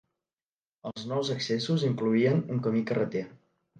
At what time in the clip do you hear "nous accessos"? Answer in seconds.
1.11-1.85